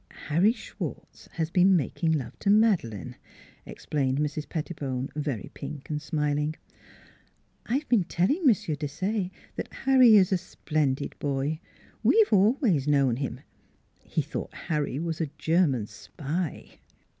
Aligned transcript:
"u 0.09 0.17
Harry 0.29 0.51
Schwartz 0.51 1.27
has 1.33 1.51
been 1.51 1.75
making 1.75 2.11
love 2.11 2.33
to 2.39 2.49
Madeleine," 2.49 3.15
explained 3.67 4.17
Mrs. 4.17 4.49
Pettibone, 4.49 5.09
very 5.15 5.51
pink 5.53 5.91
and 5.91 6.01
smiling." 6.01 6.55
I've 7.67 7.87
been 7.87 8.05
telling 8.05 8.43
Mr. 8.43 8.75
Desaye 8.75 9.29
that 9.57 9.71
Harry 9.71 10.15
is 10.15 10.31
a 10.31 10.39
splendid 10.39 11.13
boy; 11.19 11.59
we've 12.01 12.33
always 12.33 12.87
known 12.87 13.17
him.... 13.17 13.41
He 14.03 14.23
thought 14.23 14.55
Harry 14.71 14.97
was 14.97 15.21
a 15.21 15.29
German 15.37 15.85
spy!" 15.85 16.79